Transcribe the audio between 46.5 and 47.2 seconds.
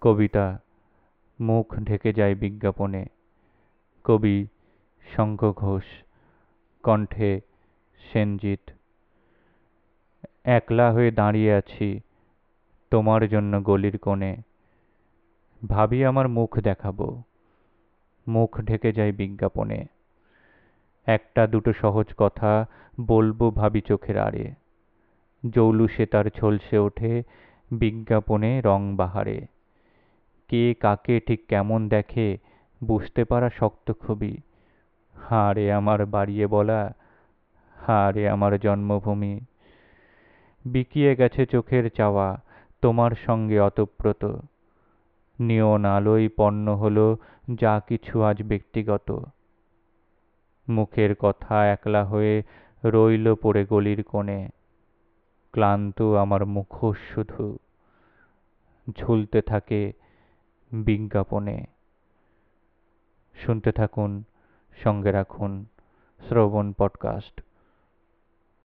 হলো